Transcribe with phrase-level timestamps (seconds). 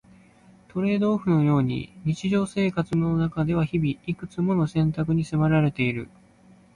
[0.69, 6.09] トレードオフのように日常生活の中では日々、いくつもの選択に迫られている。